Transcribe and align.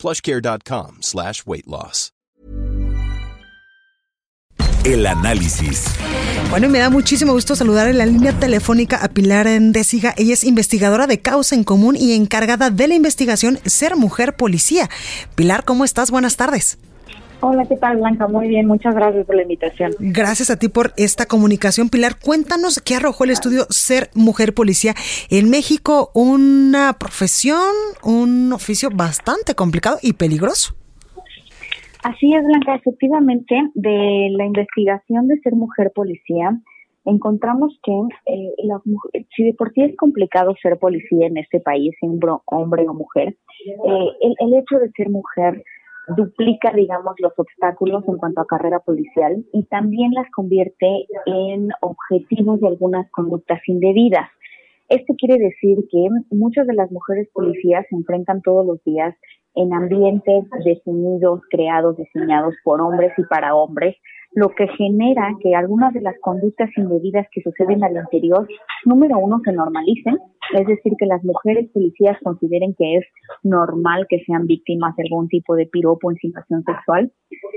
plushcare.com 0.00 0.98
slash 1.02 1.42
weight 1.46 1.66
loss. 1.66 2.12
El 4.84 5.06
análisis. 5.06 5.84
Bueno, 6.48 6.66
y 6.66 6.70
me 6.70 6.78
da 6.78 6.88
muchísimo 6.88 7.32
gusto 7.32 7.54
saludar 7.54 7.88
en 7.88 7.98
la 7.98 8.06
línea 8.06 8.32
telefónica 8.32 8.96
a 8.96 9.08
Pilar 9.08 9.46
Endésiga. 9.46 10.14
Ella 10.16 10.32
es 10.32 10.42
investigadora 10.42 11.06
de 11.06 11.20
Causa 11.20 11.54
en 11.54 11.64
Común 11.64 11.96
y 11.96 12.14
encargada 12.14 12.70
de 12.70 12.88
la 12.88 12.94
investigación 12.94 13.58
Ser 13.66 13.96
Mujer 13.96 14.36
Policía. 14.36 14.88
Pilar, 15.34 15.64
¿cómo 15.64 15.84
estás? 15.84 16.10
Buenas 16.10 16.36
tardes. 16.36 16.78
Hola, 17.42 17.64
¿qué 17.66 17.76
tal, 17.76 17.96
Blanca? 17.96 18.28
Muy 18.28 18.48
bien, 18.48 18.66
muchas 18.66 18.94
gracias 18.94 19.24
por 19.24 19.34
la 19.34 19.42
invitación. 19.42 19.92
Gracias 19.98 20.50
a 20.50 20.58
ti 20.58 20.68
por 20.68 20.92
esta 20.98 21.24
comunicación. 21.24 21.88
Pilar, 21.88 22.12
cuéntanos 22.22 22.82
qué 22.84 22.96
arrojó 22.96 23.24
el 23.24 23.30
estudio 23.30 23.64
Ser 23.70 24.10
Mujer 24.14 24.52
Policía. 24.52 24.92
En 25.30 25.48
México, 25.48 26.10
una 26.14 26.92
profesión, 26.98 27.72
un 28.04 28.52
oficio 28.52 28.90
bastante 28.94 29.54
complicado 29.54 29.96
y 30.02 30.12
peligroso. 30.12 30.74
Así 32.02 32.34
es, 32.34 32.44
Blanca. 32.44 32.74
Efectivamente, 32.74 33.54
de 33.74 34.28
la 34.32 34.44
investigación 34.44 35.26
de 35.26 35.38
Ser 35.38 35.54
Mujer 35.54 35.92
Policía, 35.94 36.60
encontramos 37.06 37.78
que 37.82 37.92
eh, 38.26 38.52
si 39.34 39.44
de 39.44 39.54
por 39.54 39.72
sí 39.72 39.82
es 39.82 39.96
complicado 39.96 40.54
ser 40.62 40.78
policía 40.78 41.26
en 41.26 41.38
este 41.38 41.60
país, 41.60 41.94
hombre 42.44 42.86
o 42.86 42.94
mujer, 42.94 43.28
eh, 43.66 44.08
el, 44.20 44.34
el 44.38 44.54
hecho 44.58 44.78
de 44.78 44.90
ser 44.90 45.08
mujer 45.08 45.62
duplica, 46.16 46.72
digamos, 46.72 47.14
los 47.18 47.32
obstáculos 47.36 48.04
en 48.08 48.16
cuanto 48.16 48.40
a 48.40 48.46
carrera 48.46 48.80
policial 48.80 49.44
y 49.52 49.64
también 49.64 50.12
las 50.12 50.30
convierte 50.30 51.06
en 51.26 51.68
objetivos 51.80 52.60
de 52.60 52.68
algunas 52.68 53.10
conductas 53.10 53.60
indebidas. 53.66 54.28
Esto 54.88 55.14
quiere 55.16 55.38
decir 55.38 55.78
que 55.90 56.08
muchas 56.30 56.66
de 56.66 56.74
las 56.74 56.90
mujeres 56.90 57.28
policías 57.32 57.86
se 57.88 57.96
enfrentan 57.96 58.42
todos 58.42 58.66
los 58.66 58.82
días 58.84 59.14
en 59.54 59.72
ambientes 59.72 60.44
definidos, 60.64 61.40
creados, 61.50 61.96
diseñados 61.96 62.54
por 62.64 62.80
hombres 62.80 63.12
y 63.16 63.22
para 63.24 63.54
hombres, 63.54 63.96
lo 64.32 64.50
que 64.50 64.68
genera 64.68 65.34
que 65.42 65.54
algunas 65.54 65.92
de 65.92 66.00
las 66.00 66.14
conductas 66.20 66.70
indebidas 66.76 67.26
que 67.32 67.42
suceden 67.42 67.82
al 67.82 67.96
interior, 67.96 68.46
número 68.84 69.18
uno, 69.18 69.40
se 69.44 69.52
normalicen, 69.52 70.18
es 70.54 70.66
decir, 70.66 70.92
que 70.98 71.06
las 71.06 71.22
mujeres 71.24 71.68
policías 71.72 72.16
consideren 72.22 72.74
que 72.78 72.96
es 72.96 73.04
normal 73.42 74.06
que 74.08 74.22
sean 74.24 74.46
víctimas 74.46 74.94
de 74.96 75.04
algún 75.04 75.28
tipo 75.28 75.54
de 75.54 75.66
piropo 75.66 76.10
en 76.10 76.16
situación 76.16 76.62
sexual, 76.64 77.12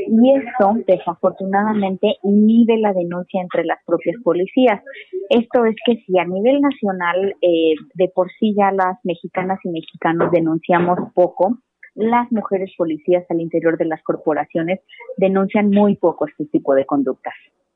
y 0.07 0.33
eso 0.35 0.73
desafortunadamente 0.87 2.15
inhibe 2.23 2.77
la 2.77 2.93
denuncia 2.93 3.41
entre 3.41 3.65
las 3.65 3.79
propias 3.85 4.15
policías. 4.23 4.81
Esto 5.29 5.65
es 5.65 5.75
que 5.85 5.97
si 6.05 6.17
a 6.17 6.25
nivel 6.25 6.61
nacional 6.61 7.35
eh, 7.41 7.73
de 7.95 8.11
por 8.13 8.29
sí 8.39 8.53
ya 8.57 8.71
las 8.71 8.97
mexicanas 9.03 9.59
y 9.63 9.69
mexicanos 9.69 10.31
denunciamos 10.31 10.97
poco, 11.13 11.57
las 11.95 12.31
mujeres 12.31 12.71
policías 12.77 13.23
al 13.29 13.41
interior 13.41 13.77
de 13.77 13.85
las 13.85 14.01
corporaciones 14.03 14.79
denuncian 15.17 15.69
muy 15.69 15.95
poco 15.95 16.27
este 16.27 16.45
tipo 16.45 16.73
de 16.73 16.85
conductas. 16.85 17.33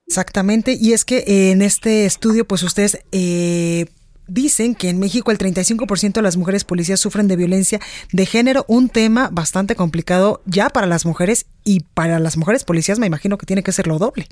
Exactamente, 0.08 0.76
y 0.80 0.94
es 0.94 1.04
que 1.04 1.52
en 1.52 1.62
este 1.62 2.06
estudio, 2.06 2.46
pues 2.46 2.64
ustedes 2.64 3.06
eh, 3.12 3.86
dicen 4.28 4.76
que 4.76 4.90
en 4.90 5.00
México 5.00 5.32
el 5.32 5.38
35% 5.38 6.14
de 6.14 6.22
las 6.22 6.38
mujeres 6.38 6.64
policías 6.64 7.00
sufren 7.00 7.28
de 7.28 7.36
violencia 7.36 7.80
de 8.14 8.26
género, 8.26 8.66
un 8.68 8.90
tema 8.90 9.30
bastante 9.32 9.76
complicado 9.76 10.42
ya 10.46 10.70
para 10.70 10.88
las 10.88 11.06
mujeres 11.06 11.48
y 11.64 11.82
para 11.94 12.20
las 12.20 12.38
mujeres 12.38 12.64
policías 12.64 13.00
me 13.00 13.08
imagino 13.08 13.38
que 13.38 13.46
tiene 13.46 13.64
que 13.64 13.72
ser 13.72 13.88
lo 13.88 13.98
doble. 14.00 14.28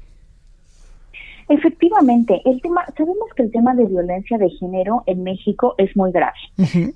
Efectivamente, 1.47 2.41
el 2.45 2.61
tema, 2.61 2.85
sabemos 2.97 3.29
que 3.35 3.43
el 3.43 3.51
tema 3.51 3.75
de 3.75 3.85
violencia 3.85 4.37
de 4.37 4.49
género 4.49 5.03
en 5.05 5.23
México 5.23 5.75
es 5.77 5.95
muy 5.95 6.11
grave. 6.11 6.33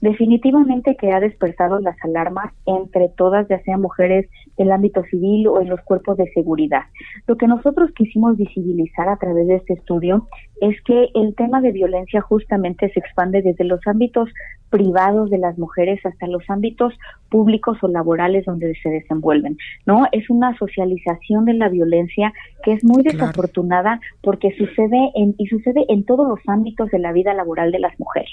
Definitivamente 0.01 0.95
que 0.95 1.11
ha 1.11 1.19
despertado 1.19 1.79
las 1.79 1.95
alarmas 2.03 2.51
entre 2.65 3.09
todas, 3.09 3.47
ya 3.47 3.61
sean 3.63 3.81
mujeres 3.81 4.27
del 4.57 4.71
ámbito 4.71 5.03
civil 5.03 5.47
o 5.47 5.61
en 5.61 5.69
los 5.69 5.81
cuerpos 5.81 6.17
de 6.17 6.31
seguridad. 6.33 6.83
Lo 7.27 7.37
que 7.37 7.47
nosotros 7.47 7.91
quisimos 7.95 8.37
visibilizar 8.37 9.07
a 9.07 9.17
través 9.17 9.47
de 9.47 9.55
este 9.55 9.73
estudio 9.73 10.27
es 10.61 10.81
que 10.83 11.09
el 11.13 11.35
tema 11.35 11.61
de 11.61 11.71
violencia 11.71 12.21
justamente 12.21 12.89
se 12.91 12.99
expande 12.99 13.41
desde 13.41 13.63
los 13.63 13.79
ámbitos 13.87 14.29
privados 14.69 15.29
de 15.29 15.37
las 15.37 15.57
mujeres 15.57 15.99
hasta 16.05 16.27
los 16.27 16.43
ámbitos 16.49 16.93
públicos 17.29 17.77
o 17.81 17.87
laborales 17.87 18.45
donde 18.45 18.75
se 18.81 18.89
desenvuelven, 18.89 19.57
¿no? 19.85 20.05
Es 20.11 20.29
una 20.29 20.55
socialización 20.57 21.45
de 21.45 21.53
la 21.53 21.69
violencia 21.69 22.33
que 22.63 22.73
es 22.73 22.83
muy 22.83 23.03
desafortunada 23.03 23.99
porque 24.21 24.55
sucede 24.57 25.11
en, 25.15 25.35
y 25.37 25.47
sucede 25.47 25.85
en 25.89 26.03
todos 26.03 26.27
los 26.27 26.39
ámbitos 26.47 26.89
de 26.91 26.99
la 26.99 27.11
vida 27.11 27.33
laboral 27.33 27.71
de 27.71 27.79
las 27.79 27.99
mujeres. 27.99 28.31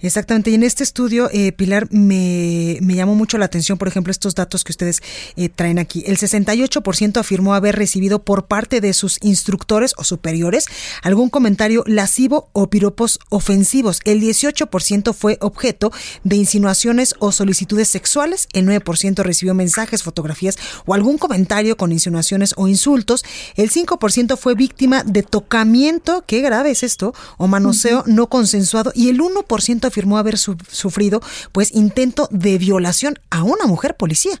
Exactamente, 0.00 0.50
y 0.50 0.54
en 0.54 0.62
este 0.62 0.82
estudio, 0.82 1.28
eh, 1.32 1.52
Pilar, 1.52 1.88
me, 1.90 2.78
me, 2.80 2.94
llamó 2.94 3.14
mucho 3.14 3.38
la 3.38 3.46
atención, 3.46 3.78
por 3.78 3.88
ejemplo, 3.88 4.10
estos 4.10 4.34
datos 4.34 4.64
que 4.64 4.72
ustedes 4.72 5.02
eh, 5.36 5.48
traen 5.48 5.78
aquí. 5.78 6.04
El 6.06 6.18
68% 6.18 7.18
afirmó 7.18 7.54
haber 7.54 7.76
recibido 7.76 8.22
por 8.22 8.46
parte 8.46 8.80
de 8.80 8.92
sus 8.92 9.18
instructores 9.22 9.94
o 9.96 10.04
superiores 10.04 10.66
algún 11.02 11.30
comentario 11.30 11.84
lascivo 11.86 12.48
o 12.52 12.68
piropos 12.68 13.18
ofensivos. 13.28 14.00
El 14.04 14.20
18% 14.20 15.14
fue 15.14 15.38
objeto 15.40 15.92
de 16.22 16.36
insinuaciones 16.36 17.14
o 17.18 17.32
solicitudes 17.32 17.88
sexuales. 17.88 18.48
El 18.52 18.66
9% 18.66 19.22
recibió 19.22 19.54
mensajes, 19.54 20.02
fotografías 20.02 20.56
o 20.86 20.94
algún 20.94 21.18
comentario 21.18 21.76
con 21.76 21.92
insinuaciones 21.92 22.54
o 22.56 22.68
insultos. 22.68 23.24
El 23.56 23.70
5% 23.70 24.36
fue 24.36 24.54
víctima 24.54 25.02
de 25.04 25.22
tocamiento, 25.22 26.24
qué 26.26 26.40
grave 26.40 26.70
es 26.70 26.82
esto, 26.82 27.14
o 27.38 27.46
manoseo 27.46 28.04
no 28.06 28.28
consensuado. 28.28 28.92
Y 28.94 29.08
el 29.08 29.20
1% 29.20 29.44
afirmó 29.86 30.18
haber 30.18 30.36
sufrido 30.36 31.20
pues 31.52 31.74
intento 31.74 32.28
de 32.30 32.58
violación 32.58 33.14
a 33.30 33.42
una 33.42 33.66
mujer 33.66 33.96
policía. 33.96 34.32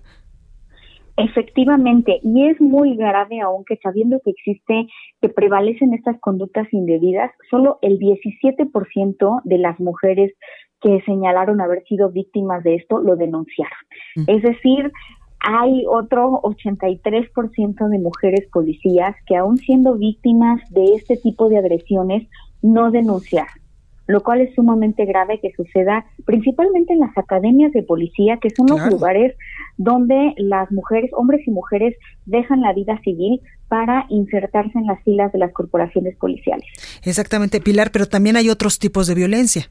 Efectivamente, 1.16 2.18
y 2.24 2.48
es 2.48 2.60
muy 2.60 2.96
grave 2.96 3.40
aunque 3.40 3.78
sabiendo 3.82 4.20
que 4.24 4.30
existe, 4.30 4.88
que 5.20 5.28
prevalecen 5.28 5.94
estas 5.94 6.18
conductas 6.20 6.66
indebidas, 6.72 7.30
solo 7.50 7.78
el 7.82 7.98
17% 8.00 9.40
de 9.44 9.58
las 9.58 9.78
mujeres 9.78 10.32
que 10.80 11.00
señalaron 11.06 11.60
haber 11.60 11.84
sido 11.84 12.10
víctimas 12.10 12.64
de 12.64 12.74
esto 12.76 12.98
lo 12.98 13.14
denunciaron. 13.14 13.78
Mm. 14.16 14.24
Es 14.26 14.42
decir, 14.42 14.92
hay 15.38 15.84
otro 15.88 16.40
83% 16.42 17.88
de 17.88 17.98
mujeres 17.98 18.48
policías 18.52 19.14
que 19.26 19.36
aún 19.36 19.58
siendo 19.58 19.94
víctimas 19.96 20.60
de 20.70 20.94
este 20.96 21.16
tipo 21.16 21.48
de 21.48 21.58
agresiones 21.58 22.28
no 22.60 22.90
denunciaron 22.90 23.63
lo 24.06 24.22
cual 24.22 24.40
es 24.40 24.54
sumamente 24.54 25.04
grave 25.04 25.40
que 25.40 25.52
suceda 25.52 26.04
principalmente 26.24 26.92
en 26.92 27.00
las 27.00 27.16
academias 27.16 27.72
de 27.72 27.82
policía, 27.82 28.38
que 28.38 28.50
son 28.50 28.66
los 28.68 28.86
lugares 28.90 29.34
donde 29.76 30.34
las 30.36 30.70
mujeres, 30.70 31.10
hombres 31.14 31.46
y 31.46 31.50
mujeres, 31.50 31.96
dejan 32.26 32.60
la 32.60 32.72
vida 32.72 33.00
civil 33.02 33.40
para 33.68 34.06
insertarse 34.08 34.78
en 34.78 34.86
las 34.86 35.02
filas 35.02 35.32
de 35.32 35.38
las 35.38 35.52
corporaciones 35.52 36.16
policiales. 36.16 36.66
Exactamente, 37.02 37.60
Pilar, 37.60 37.90
pero 37.92 38.06
también 38.06 38.36
hay 38.36 38.50
otros 38.50 38.78
tipos 38.78 39.06
de 39.06 39.14
violencia. 39.14 39.70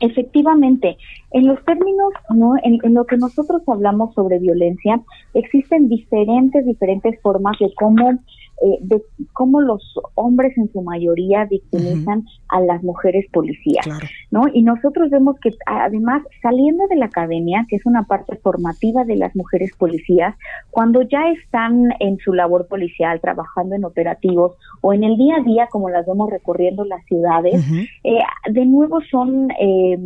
Efectivamente, 0.00 0.96
en 1.32 1.46
los 1.46 1.64
términos, 1.64 2.12
¿no? 2.34 2.54
En, 2.62 2.78
en, 2.82 2.94
lo 2.94 3.06
que 3.06 3.16
nosotros 3.16 3.62
hablamos 3.66 4.14
sobre 4.14 4.38
violencia, 4.38 5.00
existen 5.32 5.88
diferentes, 5.88 6.66
diferentes 6.66 7.20
formas 7.22 7.56
de 7.58 7.72
cómo 7.74 8.18
eh, 8.62 8.78
de 8.80 9.02
cómo 9.34 9.60
los 9.60 9.82
hombres 10.14 10.56
en 10.56 10.72
su 10.72 10.80
mayoría 10.80 11.44
victimizan 11.44 12.24
a 12.48 12.60
las 12.60 12.82
mujeres 12.82 13.26
policías, 13.30 13.86
¿no? 14.30 14.44
Y 14.50 14.62
nosotros 14.62 15.10
vemos 15.10 15.36
que 15.40 15.50
además 15.66 16.22
saliendo 16.40 16.86
de 16.88 16.96
la 16.96 17.04
academia, 17.06 17.66
que 17.68 17.76
es 17.76 17.84
una 17.84 18.04
parte 18.04 18.36
formativa 18.36 19.04
de 19.04 19.16
las 19.16 19.36
mujeres 19.36 19.72
policías, 19.76 20.34
cuando 20.70 21.02
ya 21.02 21.28
están 21.32 21.90
en 22.00 22.16
su 22.16 22.32
labor 22.32 22.66
policial, 22.66 23.20
trabajando 23.20 23.74
en 23.74 23.84
operativos 23.84 24.56
o 24.80 24.94
en 24.94 25.04
el 25.04 25.18
día 25.18 25.36
a 25.36 25.42
día, 25.42 25.68
como 25.70 25.90
las 25.90 26.06
vemos 26.06 26.30
recorriendo 26.30 26.86
las 26.86 27.04
ciudades, 27.04 27.62
eh, 28.04 28.20
de 28.50 28.64
nuevo 28.64 29.02
son, 29.10 29.50
eh, 29.60 29.98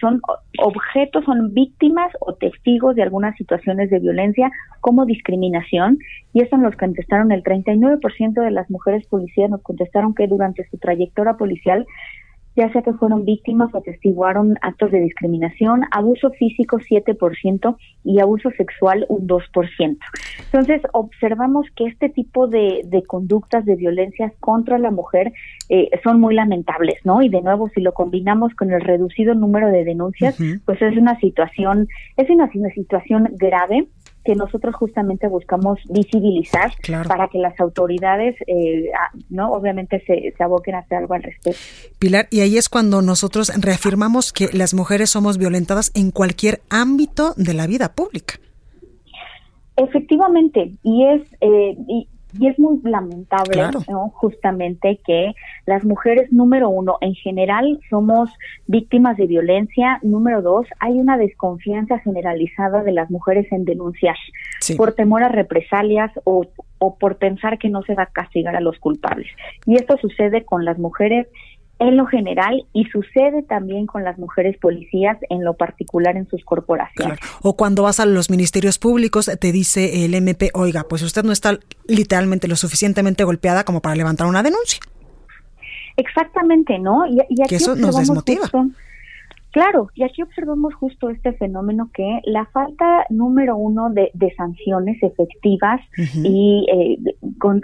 son 0.00 0.22
objetos, 0.62 1.26
son 1.26 1.52
víctimas 1.52 2.10
o 2.20 2.32
testigos 2.34 2.96
de 2.96 3.02
algunas 3.02 3.36
situaciones 3.36 3.90
de 3.90 3.98
violencia 3.98 4.50
como 4.80 5.04
discriminación, 5.04 5.98
y 6.32 6.40
eso 6.40 6.56
nos 6.56 6.74
contestaron 6.76 7.32
el 7.32 7.42
39% 7.42 7.97
de 7.98 8.50
las 8.50 8.70
mujeres 8.70 9.06
policías 9.06 9.50
nos 9.50 9.62
contestaron 9.62 10.14
que 10.14 10.26
durante 10.26 10.68
su 10.68 10.78
trayectoria 10.78 11.34
policial 11.34 11.86
ya 12.58 12.72
sea 12.72 12.82
que 12.82 12.92
fueron 12.94 13.24
víctimas 13.24 13.72
o 13.72 13.78
atestiguaron 13.78 14.58
actos 14.62 14.90
de 14.90 15.00
discriminación, 15.00 15.82
abuso 15.92 16.30
físico 16.30 16.78
7% 16.78 17.76
y 18.02 18.18
abuso 18.18 18.50
sexual 18.50 19.06
un 19.08 19.28
2%. 19.28 19.96
Entonces, 20.46 20.82
observamos 20.92 21.66
que 21.76 21.84
este 21.84 22.08
tipo 22.08 22.48
de, 22.48 22.82
conductas 23.06 23.64
de 23.64 23.76
violencia 23.76 24.32
contra 24.40 24.78
la 24.78 24.90
mujer 24.90 25.32
eh, 25.68 25.88
son 26.02 26.20
muy 26.20 26.34
lamentables, 26.34 26.98
¿no? 27.04 27.22
Y 27.22 27.28
de 27.28 27.42
nuevo, 27.42 27.68
si 27.68 27.80
lo 27.80 27.92
combinamos 27.92 28.52
con 28.56 28.72
el 28.72 28.80
reducido 28.80 29.34
número 29.34 29.68
de 29.68 29.84
denuncias, 29.84 30.36
pues 30.64 30.82
es 30.82 30.96
una 30.96 31.16
situación, 31.20 31.86
es 32.16 32.28
una 32.28 32.50
situación 32.74 33.28
grave 33.36 33.86
que 34.24 34.34
nosotros 34.34 34.74
justamente 34.74 35.28
buscamos 35.28 35.78
visibilizar 35.88 36.72
para 37.06 37.28
que 37.28 37.38
las 37.38 37.58
autoridades, 37.60 38.36
eh, 38.46 38.90
no, 39.30 39.52
obviamente 39.52 40.02
se, 40.06 40.34
se 40.36 40.42
aboquen 40.42 40.74
a 40.74 40.78
hacer 40.80 40.98
algo 40.98 41.14
al 41.14 41.22
respecto. 41.22 41.58
Pilar, 41.98 42.26
y 42.30 42.40
ahí 42.40 42.58
es 42.58 42.68
cuando 42.68 43.00
nosotros 43.02 43.52
reafirmamos 43.58 44.32
que 44.32 44.48
las 44.52 44.74
mujeres 44.74 45.10
somos 45.10 45.38
violentadas 45.38 45.90
en 45.94 46.10
cualquier 46.10 46.60
ámbito 46.68 47.34
de 47.36 47.54
la 47.54 47.66
vida 47.66 47.94
pública. 47.94 48.34
Efectivamente, 49.76 50.72
y 50.82 51.04
es 51.04 51.22
eh, 51.40 51.76
y, 51.86 52.08
y 52.38 52.48
es 52.48 52.58
muy 52.58 52.80
lamentable, 52.82 53.62
justamente, 54.12 55.00
que 55.04 55.34
las 55.66 55.84
mujeres, 55.84 56.32
número 56.32 56.68
uno, 56.68 56.98
en 57.00 57.14
general 57.14 57.80
somos 57.90 58.30
víctimas 58.66 59.16
de 59.16 59.26
violencia. 59.26 59.98
Número 60.02 60.42
dos, 60.42 60.66
hay 60.80 60.98
una 60.98 61.18
desconfianza 61.18 61.98
generalizada 61.98 62.82
de 62.82 62.92
las 62.92 63.10
mujeres 63.10 63.50
en 63.50 63.64
denunciar 63.64 64.16
por 64.76 64.92
temor 64.92 65.22
a 65.22 65.28
represalias 65.28 66.10
o, 66.24 66.46
o 66.78 66.96
por 66.96 67.16
pensar 67.16 67.58
que 67.58 67.68
no 67.68 67.82
se 67.82 67.94
va 67.94 68.04
a 68.04 68.06
castigar 68.06 68.56
a 68.56 68.60
los 68.60 68.78
culpables. 68.78 69.28
Y 69.66 69.76
esto 69.76 69.96
sucede 69.96 70.44
con 70.44 70.64
las 70.64 70.78
mujeres 70.78 71.26
en 71.78 71.96
lo 71.96 72.06
general 72.06 72.66
y 72.72 72.84
sucede 72.86 73.42
también 73.42 73.86
con 73.86 74.02
las 74.02 74.18
mujeres 74.18 74.56
policías 74.58 75.16
en 75.30 75.44
lo 75.44 75.54
particular 75.54 76.16
en 76.16 76.28
sus 76.28 76.44
corporaciones. 76.44 77.18
O 77.42 77.56
cuando 77.56 77.84
vas 77.84 78.00
a 78.00 78.06
los 78.06 78.30
ministerios 78.30 78.78
públicos 78.78 79.30
te 79.40 79.52
dice 79.52 80.04
el 80.04 80.14
MP, 80.14 80.50
oiga, 80.54 80.84
pues 80.88 81.02
usted 81.02 81.22
no 81.22 81.32
está 81.32 81.58
literalmente 81.86 82.48
lo 82.48 82.56
suficientemente 82.56 83.24
golpeada 83.24 83.64
como 83.64 83.80
para 83.80 83.94
levantar 83.94 84.26
una 84.26 84.42
denuncia. 84.42 84.80
Exactamente, 85.96 86.78
¿no? 86.78 87.06
Y, 87.06 87.18
que 87.48 87.56
eso 87.56 87.74
nos 87.74 87.96
desmotiva. 87.96 88.48
Claro, 89.50 89.88
y 89.94 90.02
aquí 90.02 90.22
observamos 90.22 90.74
justo 90.74 91.08
este 91.08 91.32
fenómeno 91.32 91.90
que 91.94 92.20
la 92.24 92.44
falta 92.46 93.06
número 93.08 93.56
uno 93.56 93.88
de, 93.90 94.10
sanciones 94.36 95.02
efectivas 95.02 95.80
y, 96.14 96.66
eh, 96.70 96.98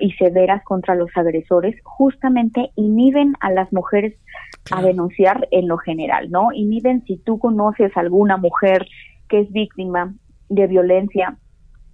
y 0.00 0.12
severas 0.12 0.64
contra 0.64 0.94
los 0.94 1.10
agresores 1.14 1.76
justamente 1.84 2.70
inhiben 2.76 3.34
a 3.40 3.50
las 3.50 3.70
mujeres 3.72 4.14
a 4.70 4.80
denunciar 4.80 5.46
en 5.50 5.68
lo 5.68 5.76
general, 5.76 6.30
¿no? 6.30 6.52
Inhiben 6.52 7.04
si 7.04 7.18
tú 7.18 7.38
conoces 7.38 7.94
a 7.96 8.00
alguna 8.00 8.38
mujer 8.38 8.86
que 9.28 9.40
es 9.40 9.52
víctima 9.52 10.14
de 10.48 10.66
violencia 10.66 11.38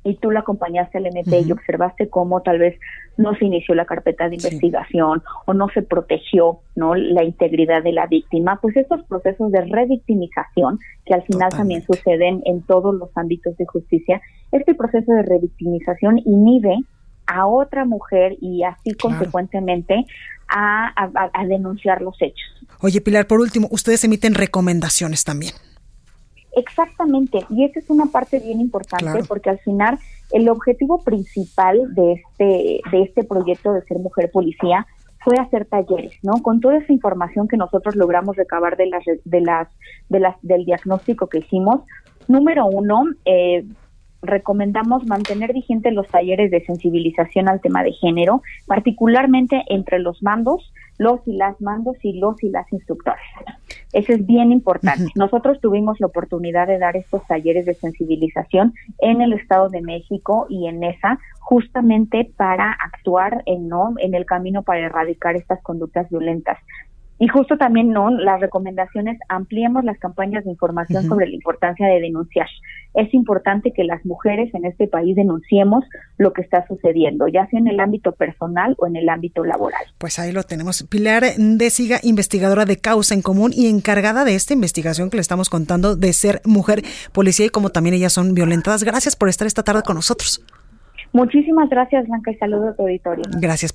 y 0.03 0.17
tú 0.17 0.31
la 0.31 0.41
acompañaste 0.41 0.99
al 0.99 1.07
MP 1.07 1.41
y 1.41 1.53
observaste 1.53 2.09
cómo 2.09 2.43
tal 2.43 2.59
vez 2.59 2.79
no 3.17 3.35
se 3.35 3.45
inició 3.45 3.75
la 3.75 3.85
carpeta 3.85 4.29
de 4.29 4.37
investigación 4.37 5.23
o 5.47 5.53
no 5.53 5.69
se 5.69 5.83
protegió 5.83 6.61
no 6.75 6.95
la 6.95 7.23
integridad 7.23 7.83
de 7.83 7.93
la 7.93 8.07
víctima, 8.07 8.59
pues 8.63 8.77
estos 8.77 9.03
procesos 9.05 9.53
de 9.53 9.61
revictimización 9.63 10.79
que 11.05 11.15
al 11.15 11.23
final 11.23 11.51
también 11.51 11.83
suceden 11.83 12.43
en 12.47 12.63
todos 12.63 12.95
los 12.95 13.11
ámbitos 13.17 13.57
de 13.57 13.67
justicia, 13.67 14.21
este 14.53 14.75
proceso 14.75 15.13
de 15.13 15.23
revictimización 15.23 16.19
inhibe 16.25 16.77
a 17.27 17.47
otra 17.47 17.85
mujer 17.85 18.37
y 18.41 18.65
así 18.65 18.95
consecuentemente 18.95 20.05
a, 20.49 20.93
a 21.33 21.47
denunciar 21.47 22.03
los 22.03 22.17
hechos. 22.21 22.67
Oye, 22.81 23.01
Pilar, 23.01 23.29
por 23.29 23.39
último, 23.39 23.69
ustedes 23.71 24.03
emiten 24.03 24.35
recomendaciones 24.35 25.23
también. 25.23 25.53
Exactamente, 26.57 27.45
y 27.51 27.65
esa 27.65 27.79
es 27.79 27.91
una 27.91 28.07
parte 28.07 28.41
bien 28.41 28.61
importante 28.61 29.23
porque 29.29 29.51
al 29.51 29.59
final 29.61 29.99
el 30.33 30.49
objetivo 30.49 31.03
principal 31.03 31.95
de 31.95 32.13
este 32.15 32.81
de 32.91 33.03
este 33.03 33.25
proyecto 33.25 33.73
de 33.73 33.83
ser 33.83 33.99
mujer 33.99 34.31
policía 34.33 34.87
fue 35.23 35.37
hacer 35.39 35.67
talleres, 35.67 36.15
¿no? 36.23 36.43
Con 36.43 36.61
toda 36.61 36.79
esa 36.79 36.93
información 36.93 37.47
que 37.47 37.57
nosotros 37.57 37.95
logramos 37.95 38.37
recabar 38.37 38.77
de 38.77 38.87
las 38.87 39.05
de 39.25 39.41
las 39.41 39.69
de 40.09 40.21
las 40.21 40.37
del 40.43 40.65
diagnóstico 40.65 41.29
que 41.29 41.39
hicimos, 41.39 41.83
número 42.27 42.67
uno, 42.67 43.05
eh, 43.25 43.65
recomendamos 44.23 45.07
mantener 45.07 45.53
vigentes 45.53 45.93
los 45.93 46.07
talleres 46.09 46.51
de 46.51 46.65
sensibilización 46.65 47.49
al 47.49 47.61
tema 47.61 47.83
de 47.83 47.93
género, 47.93 48.43
particularmente 48.67 49.65
entre 49.69 49.99
los 49.99 50.23
mandos, 50.23 50.73
los 50.99 51.27
y 51.27 51.33
las 51.33 51.61
mandos 51.61 51.97
y 52.03 52.19
los 52.19 52.43
y 52.43 52.51
las 52.51 52.71
instructores. 52.73 53.23
Eso 53.93 54.13
es 54.13 54.27
bien 54.27 54.53
importante. 54.53 55.07
Nosotros 55.15 55.61
tuvimos 55.61 55.99
la 55.99 56.07
oportunidad 56.09 56.67
de 56.67 56.79
dar 56.79 56.97
estos 56.97 57.27
talleres 57.27 57.65
de 57.65 57.75
sensibilización 57.75 58.75
en 58.99 59.23
el 59.23 59.33
Estado 59.33 59.69
de 59.69 59.81
México 59.81 60.47
y 60.49 60.69
en 60.69 60.85
ESA, 60.85 61.19
justamente 61.39 62.31
para 62.37 62.71
actuar 62.73 63.43
en, 63.47 63.69
¿no? 63.69 63.95
en 63.99 64.15
el 64.15 64.27
camino 64.27 64.63
para 64.63 64.81
erradicar 64.81 65.37
estas 65.37 65.63
conductas 65.63 66.09
violentas. 66.11 66.59
Y 67.21 67.29
justo 67.29 67.59
también, 67.59 67.91
¿no? 67.91 68.09
Las 68.11 68.41
recomendaciones, 68.41 69.19
ampliemos 69.29 69.85
las 69.85 69.99
campañas 69.99 70.43
de 70.45 70.51
información 70.51 71.05
sobre 71.05 71.29
la 71.29 71.35
importancia 71.35 71.87
de 71.87 72.01
denunciar. 72.01 72.49
Es 72.95 73.13
importante 73.13 73.73
que 73.73 73.85
las 73.85 74.07
mujeres 74.07 74.53
en 74.55 74.65
este 74.65 74.89
país 74.89 75.15
denunciemos 75.15 75.85
lo 76.17 76.33
que 76.33 76.41
está 76.41 76.67
sucediendo, 76.67 77.29
ya 77.29 77.47
sea 77.49 77.61
en 77.61 77.69
el 77.69 77.79
ámbito 77.79 78.13
personal 78.13 78.75
o 78.79 78.87
en 78.87 78.97
el 78.97 79.11
ámbito 79.11 79.45
laboral. 79.45 79.83
Pues 79.99 80.19
ahí 80.19 80.33
lo 80.33 80.45
tenemos. 80.45 80.83
Pilar 80.85 81.25
Siga, 81.69 81.99
investigadora 82.03 82.65
de 82.65 82.79
Causa 82.79 83.15
en 83.15 83.21
Común 83.21 83.53
y 83.55 83.69
encargada 83.69 84.25
de 84.25 84.35
esta 84.35 84.55
investigación 84.55 85.11
que 85.11 85.19
le 85.19 85.21
estamos 85.21 85.51
contando 85.51 85.97
de 85.97 86.15
ser 86.15 86.41
mujer 86.47 86.81
policía 87.13 87.45
y 87.45 87.51
como 87.51 87.69
también 87.69 87.95
ellas 87.95 88.15
son 88.15 88.33
violentadas. 88.33 88.83
Gracias 88.83 89.15
por 89.15 89.29
estar 89.29 89.47
esta 89.47 89.63
tarde 89.63 89.83
con 89.85 89.97
nosotros. 89.97 90.43
Muchísimas 91.13 91.69
gracias, 91.69 92.07
Blanca, 92.09 92.31
y 92.31 92.37
saludos 92.37 92.71
a 92.71 92.77
tu 92.77 92.83
auditorio. 92.83 93.25
Gracias. 93.39 93.75